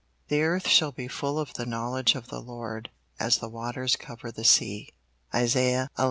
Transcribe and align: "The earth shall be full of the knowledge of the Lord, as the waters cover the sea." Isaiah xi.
"The 0.29 0.41
earth 0.41 0.67
shall 0.67 0.91
be 0.91 1.07
full 1.07 1.37
of 1.37 1.53
the 1.53 1.65
knowledge 1.67 2.15
of 2.15 2.29
the 2.29 2.39
Lord, 2.41 2.89
as 3.19 3.37
the 3.37 3.47
waters 3.47 3.95
cover 3.95 4.31
the 4.31 4.43
sea." 4.43 4.89
Isaiah 5.31 5.91
xi. 5.95 5.99